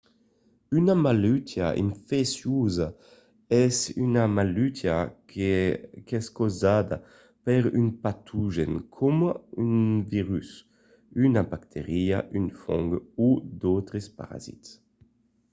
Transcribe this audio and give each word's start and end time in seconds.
una 0.79 0.93
malautiá 1.05 1.67
infecciosa 1.85 2.87
es 3.65 3.75
una 4.07 4.23
malautiá 4.37 4.97
qu’es 6.07 6.25
causada 6.37 6.95
per 7.45 7.63
un 7.79 7.87
patogèn 8.03 8.73
coma 8.95 9.31
un 9.63 9.73
virus 10.11 10.49
una 11.27 11.41
bacteria 11.53 12.17
un 12.39 12.45
fong 12.61 12.89
o 13.25 13.27
d’autres 13.59 14.05
parasits 14.17 14.69